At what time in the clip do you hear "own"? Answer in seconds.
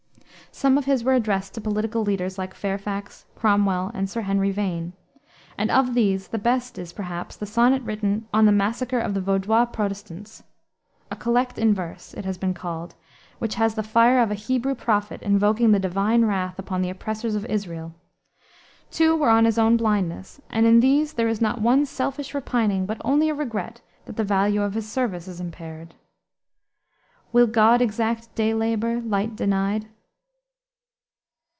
19.57-19.77